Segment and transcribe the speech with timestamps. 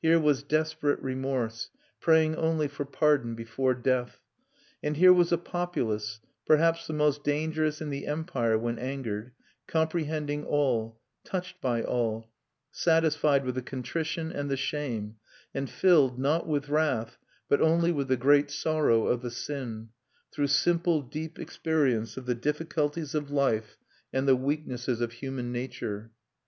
[0.00, 1.68] Here was desperate remorse,
[2.00, 4.22] praying only for pardon before death.
[4.82, 9.32] And here was a populace perhaps the most dangerous in the Empire when angered
[9.66, 12.32] comprehending all, touched by all,
[12.70, 15.16] satisfied with the contrition and the shame,
[15.52, 19.90] and filled, not with wrath, but only with the great sorrow of the sin,
[20.32, 23.76] through simple deep experience of the difficulties of life
[24.10, 26.12] and the weaknesses of human nature.